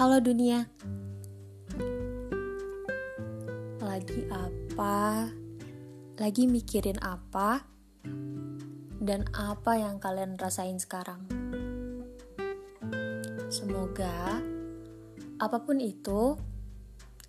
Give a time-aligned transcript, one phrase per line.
[0.00, 0.64] Halo dunia.
[3.84, 5.28] Lagi apa?
[6.16, 7.68] Lagi mikirin apa?
[8.96, 11.28] Dan apa yang kalian rasain sekarang?
[13.52, 14.40] Semoga
[15.36, 16.32] apa pun itu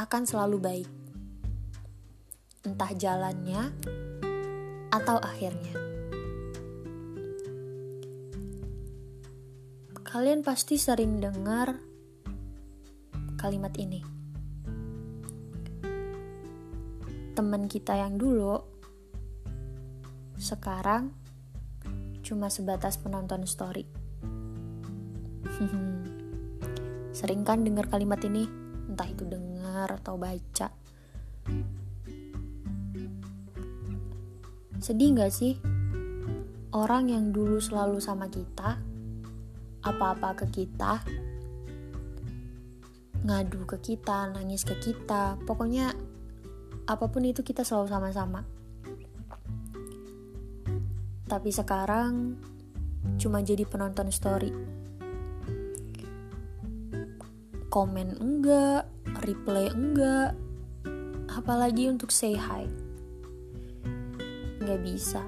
[0.00, 0.90] akan selalu baik.
[2.64, 3.76] Entah jalannya
[4.88, 5.76] atau akhirnya.
[10.00, 11.92] Kalian pasti sering dengar
[13.44, 14.00] kalimat ini.
[17.36, 18.56] Teman kita yang dulu
[20.40, 21.12] sekarang
[22.24, 23.84] cuma sebatas penonton story.
[27.20, 28.48] Sering kan dengar kalimat ini?
[28.88, 30.72] Entah itu dengar atau baca.
[34.80, 35.60] Sedih gak sih?
[36.72, 38.80] Orang yang dulu selalu sama kita,
[39.84, 41.04] apa-apa ke kita,
[43.24, 45.96] ngadu ke kita, nangis ke kita, pokoknya
[46.84, 48.44] apa pun itu kita selalu sama-sama.
[51.24, 52.36] Tapi sekarang
[53.16, 54.52] cuma jadi penonton story.
[57.72, 58.86] Komen enggak,
[59.24, 60.36] replay enggak,
[61.32, 62.68] apalagi untuk say hi.
[64.60, 65.24] Nggak bisa.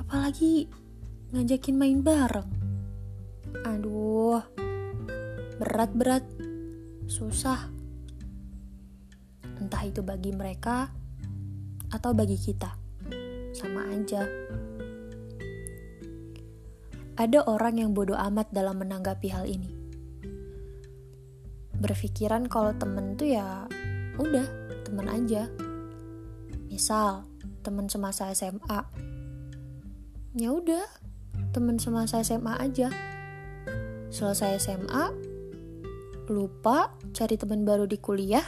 [0.00, 0.72] Apalagi
[1.36, 2.48] ngajakin main bareng.
[3.68, 4.40] Aduh,
[5.60, 6.24] berat-berat,
[7.08, 7.68] susah.
[9.60, 10.90] Entah itu bagi mereka
[11.92, 12.72] atau bagi kita,
[13.52, 14.24] sama aja.
[17.12, 19.68] Ada orang yang bodoh amat dalam menanggapi hal ini.
[21.76, 23.68] Berpikiran kalau temen tuh ya
[24.16, 24.46] udah
[24.88, 25.46] temen aja.
[26.72, 27.28] Misal
[27.60, 28.80] temen semasa SMA,
[30.34, 30.88] ya udah
[31.52, 32.88] temen semasa SMA aja.
[34.08, 35.12] Selesai SMA,
[36.32, 38.42] lupa cari teman baru di kuliah,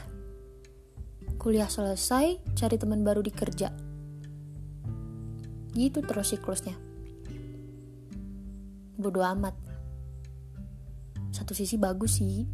[1.37, 3.69] kuliah selesai cari teman baru di kerja.
[5.77, 6.73] Gitu terus siklusnya.
[8.97, 9.53] Bodoh amat.
[11.35, 12.49] Satu sisi bagus sih,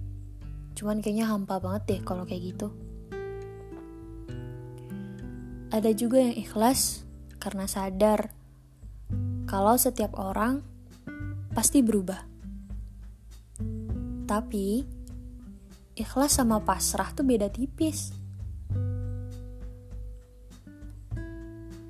[0.75, 2.75] cuman kayaknya hampa banget deh kalau kayak gitu.
[5.71, 7.07] Ada juga yang ikhlas
[7.39, 8.35] karena sadar
[9.47, 10.67] kalau setiap orang
[11.55, 12.27] pasti berubah.
[14.27, 15.00] Tapi
[15.99, 18.15] ikhlas sama pasrah tuh beda tipis.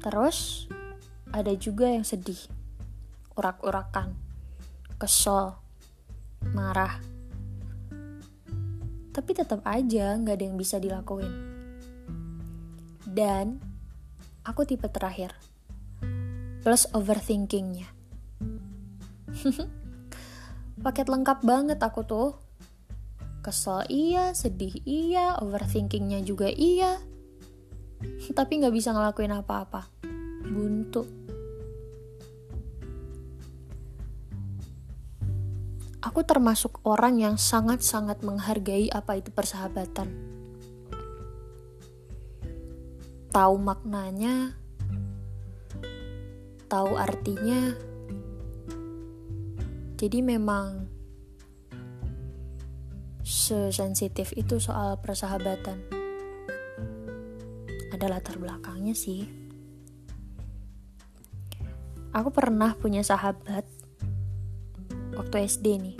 [0.00, 0.65] Terus
[1.31, 2.41] ada juga yang sedih,
[3.37, 4.16] urak-urakan,
[4.97, 5.60] kesel,
[6.56, 6.99] marah.
[9.12, 11.31] Tapi tetap aja nggak ada yang bisa dilakuin.
[13.05, 13.60] Dan
[14.41, 15.37] aku tipe terakhir,
[16.65, 17.93] plus overthinkingnya.
[20.84, 22.28] Paket lengkap banget aku tuh
[23.41, 27.01] Kesel iya, sedih iya, overthinkingnya juga iya.
[28.37, 29.89] Tapi nggak bisa ngelakuin apa-apa.
[30.45, 31.09] Buntu.
[36.01, 40.09] Aku termasuk orang yang sangat-sangat menghargai apa itu persahabatan.
[43.31, 44.57] Tahu maknanya,
[46.69, 47.72] tahu artinya.
[50.01, 50.89] Jadi memang
[53.50, 55.83] sesensitif itu soal persahabatan.
[57.91, 59.27] Ada latar belakangnya sih.
[62.15, 63.66] Aku pernah punya sahabat
[65.19, 65.97] waktu SD nih.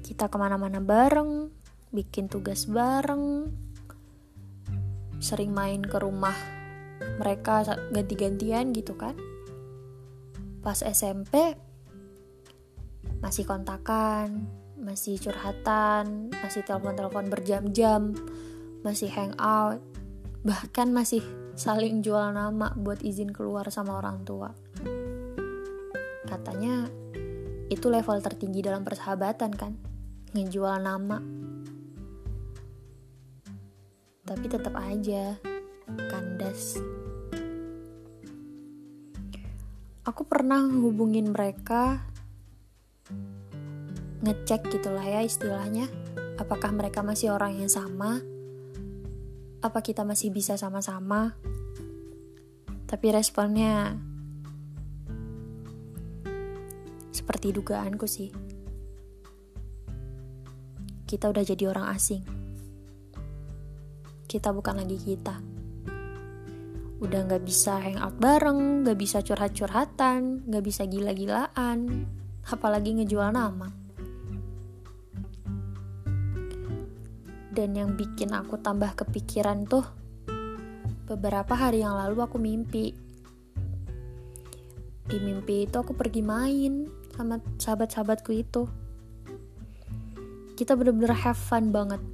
[0.00, 1.52] Kita ke mana-mana bareng,
[1.92, 3.52] bikin tugas bareng,
[5.20, 6.36] sering main ke rumah
[7.20, 9.16] mereka ganti-gantian gitu kan.
[10.64, 11.56] Pas SMP
[13.20, 18.12] masih kontakan, masih curhatan, masih telepon-telepon berjam-jam,
[18.84, 19.80] masih hangout,
[20.46, 21.24] bahkan masih
[21.56, 24.52] saling jual nama buat izin keluar sama orang tua.
[26.28, 26.86] Katanya
[27.66, 29.72] itu level tertinggi dalam persahabatan kan,
[30.36, 31.18] ngejual nama.
[34.26, 35.38] Tapi tetap aja
[36.10, 36.78] kandas.
[40.06, 42.06] Aku pernah hubungin mereka
[44.26, 45.86] ngecek gitulah ya istilahnya.
[46.34, 48.18] Apakah mereka masih orang yang sama?
[49.62, 51.38] Apa kita masih bisa sama-sama?
[52.90, 53.94] Tapi responnya
[57.14, 58.34] seperti dugaanku sih.
[61.06, 62.22] Kita udah jadi orang asing.
[64.26, 65.38] Kita bukan lagi kita.
[66.98, 72.10] Udah nggak bisa hangout bareng, nggak bisa curhat-curhatan, nggak bisa gila-gilaan,
[72.50, 73.85] apalagi ngejual nama.
[77.56, 79.88] Dan yang bikin aku tambah kepikiran tuh,
[81.08, 82.92] beberapa hari yang lalu aku mimpi.
[85.08, 86.84] Di mimpi itu aku pergi main
[87.16, 88.68] sama sahabat-sahabatku itu.
[90.52, 92.04] Kita bener-bener have fun banget.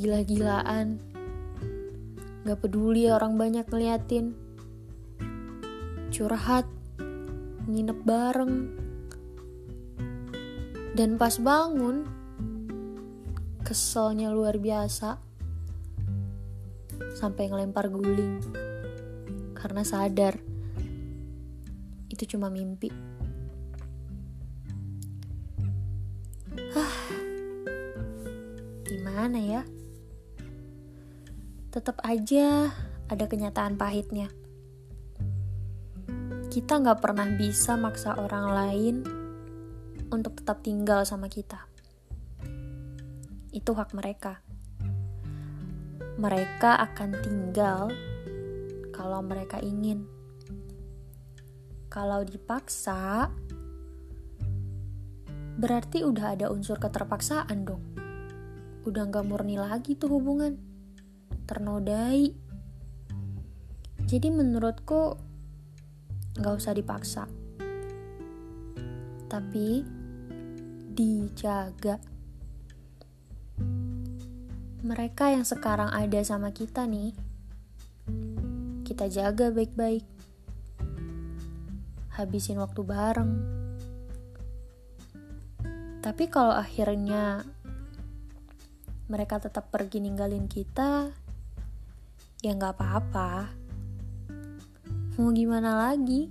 [0.00, 0.96] Gila-gilaan.
[2.48, 4.32] Gak peduli orang banyak ngeliatin.
[6.08, 6.64] Curhat.
[7.68, 8.54] Nginep bareng.
[10.96, 12.17] Dan pas bangun,
[13.68, 15.20] keselnya luar biasa
[17.12, 18.40] sampai ngelempar guling
[19.52, 20.40] karena sadar
[22.08, 22.88] itu cuma mimpi.
[26.72, 26.96] Hah,
[28.88, 29.62] gimana ya?
[31.68, 32.72] Tetap aja
[33.12, 34.32] ada kenyataan pahitnya.
[36.48, 38.96] Kita nggak pernah bisa maksa orang lain
[40.08, 41.68] untuk tetap tinggal sama kita
[43.58, 44.38] itu hak mereka.
[46.18, 47.90] Mereka akan tinggal
[48.94, 50.06] kalau mereka ingin.
[51.90, 53.30] Kalau dipaksa,
[55.58, 57.82] berarti udah ada unsur keterpaksaan dong.
[58.86, 60.54] Udah gak murni lagi tuh hubungan.
[61.50, 62.30] Ternodai.
[64.06, 65.18] Jadi menurutku
[66.38, 67.26] gak usah dipaksa.
[69.28, 69.84] Tapi
[70.98, 72.17] dijaga
[74.82, 77.10] mereka yang sekarang ada sama kita nih,
[78.86, 80.06] kita jaga baik-baik.
[82.14, 83.32] Habisin waktu bareng.
[85.98, 87.42] Tapi kalau akhirnya
[89.10, 91.10] mereka tetap pergi ninggalin kita,
[92.42, 93.30] ya nggak apa-apa.
[95.18, 96.30] Mau gimana lagi?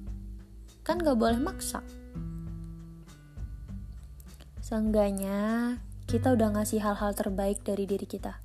[0.87, 1.83] Kan gak boleh maksa.
[4.63, 5.75] Seenggaknya
[6.07, 8.39] kita udah ngasih hal-hal terbaik dari diri kita.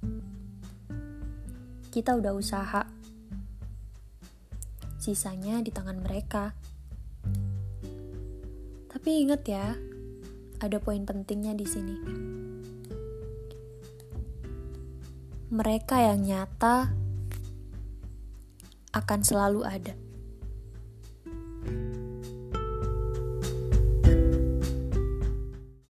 [1.94, 2.82] Kita udah usaha.
[4.99, 6.59] Sisanya di tangan mereka.
[8.91, 9.79] Tapi ingat ya,
[10.59, 11.97] ada poin pentingnya di sini.
[15.55, 16.91] Mereka yang nyata
[18.91, 19.94] akan selalu ada.